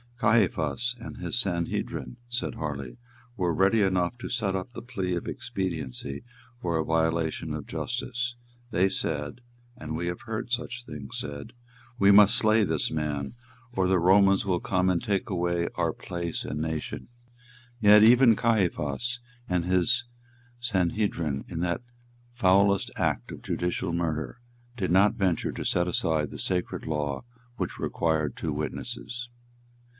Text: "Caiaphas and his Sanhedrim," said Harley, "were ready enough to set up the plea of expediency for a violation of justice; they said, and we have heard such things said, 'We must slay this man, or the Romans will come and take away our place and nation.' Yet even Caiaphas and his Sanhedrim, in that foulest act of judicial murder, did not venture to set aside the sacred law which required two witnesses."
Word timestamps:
"Caiaphas 0.17 0.95
and 0.99 1.17
his 1.17 1.37
Sanhedrim," 1.39 2.17
said 2.29 2.55
Harley, 2.55 2.97
"were 3.37 3.53
ready 3.53 3.81
enough 3.81 4.19
to 4.19 4.29
set 4.29 4.55
up 4.55 4.71
the 4.73 4.81
plea 4.81 5.15
of 5.15 5.27
expediency 5.27 6.23
for 6.59 6.77
a 6.77 6.85
violation 6.85 7.53
of 7.53 7.65
justice; 7.65 8.35
they 8.69 8.87
said, 8.87 9.41
and 9.77 9.95
we 9.95 10.07
have 10.07 10.21
heard 10.21 10.51
such 10.51 10.85
things 10.85 11.17
said, 11.19 11.53
'We 11.97 12.11
must 12.11 12.35
slay 12.35 12.63
this 12.63 12.91
man, 12.91 13.33
or 13.73 13.87
the 13.87 13.99
Romans 13.99 14.45
will 14.45 14.59
come 14.59 14.89
and 14.89 15.03
take 15.03 15.29
away 15.29 15.69
our 15.73 15.93
place 15.93 16.45
and 16.45 16.59
nation.' 16.61 17.07
Yet 17.79 18.03
even 18.03 18.35
Caiaphas 18.35 19.19
and 19.49 19.65
his 19.65 20.05
Sanhedrim, 20.59 21.45
in 21.47 21.61
that 21.61 21.81
foulest 22.33 22.91
act 22.95 23.31
of 23.31 23.41
judicial 23.41 23.91
murder, 23.93 24.39
did 24.77 24.91
not 24.91 25.15
venture 25.15 25.51
to 25.51 25.65
set 25.65 25.87
aside 25.87 26.29
the 26.29 26.39
sacred 26.39 26.85
law 26.87 27.23
which 27.57 27.79
required 27.79 28.35
two 28.35 28.53
witnesses." 28.53 29.29